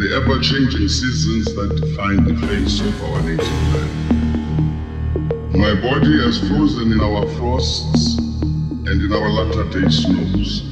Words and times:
the 0.00 0.16
ever-changing 0.16 0.88
seasons 0.88 1.44
that 1.54 1.76
define 1.76 2.24
the 2.24 2.34
face 2.46 2.80
of 2.80 3.04
our 3.04 3.20
native 3.20 3.46
land. 3.74 3.92
My 5.52 5.74
body 5.74 6.16
has 6.24 6.38
frozen 6.48 6.92
in 6.92 7.00
our 7.02 7.26
frosts 7.36 8.16
and 8.16 8.88
in 8.88 9.12
our 9.12 9.28
latter-day 9.28 9.90
snows. 9.90 10.64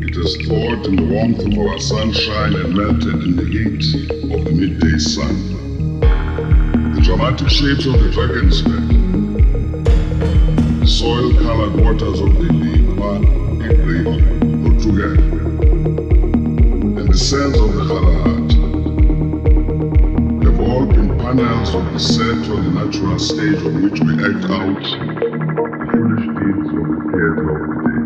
It 0.00 0.14
has 0.16 0.36
thawed 0.48 0.86
in 0.86 0.96
the 0.96 1.04
warmth 1.04 1.44
of 1.44 1.52
our 1.68 1.78
sunshine 1.78 2.54
and 2.54 2.74
melted 2.74 3.22
in 3.22 3.36
the 3.36 3.44
heat 3.44 3.84
of 4.32 4.44
the 4.46 4.52
midday 4.52 4.96
sun. 4.96 6.00
The 6.00 7.02
dramatic 7.02 7.50
shapes 7.50 7.84
of 7.84 8.00
the 8.00 8.08
Drakensberg 8.08 8.88
soil-colored 10.88 11.74
waters 11.84 12.20
of 12.20 12.32
the 12.38 12.48
Lekoa, 12.48 13.20
Ibrahim, 13.70 14.64
Portugal, 14.64 15.57
sands 17.18 17.58
of 17.58 17.72
the 17.74 17.80
Kgalagadi 17.82 18.54
have 20.44 20.60
all 20.60 20.86
been 20.86 21.18
panels 21.18 21.74
of 21.74 21.84
the 21.92 21.98
on 22.48 22.62
the 22.62 22.70
natural 22.84 23.18
stage 23.18 23.60
on 23.64 23.82
which 23.82 23.98
we 24.00 24.12
act 24.22 24.44
out 24.48 24.82
the 24.84 25.86
foolish 25.90 26.26
deeds 26.38 26.68
of 26.78 26.84
the 26.86 26.98
theater 27.10 27.46
of 27.50 27.60
the 27.66 27.74
day. 27.88 28.02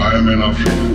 I 0.00 0.04
am 0.14 0.28
an 0.28 0.42
African. 0.42 0.85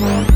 Bye. 0.00 0.33